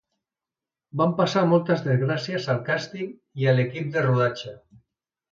Van 1.01 1.11
passar 1.17 1.43
moltes 1.49 1.83
desgràcies 1.87 2.47
al 2.53 2.61
càsting 2.69 3.11
i 3.43 3.49
a 3.51 3.53
l'equip 3.57 3.91
de 3.97 4.03
rodatge. 4.07 4.55